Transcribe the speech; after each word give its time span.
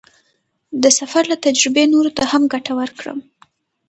د 0.81 0.85
سفر 0.99 1.23
له 1.31 1.37
تجربې 1.45 1.83
نورو 1.93 2.11
ته 2.17 2.23
هم 2.31 2.43
ګټه 2.53 2.73
ورکړه. 2.79 3.13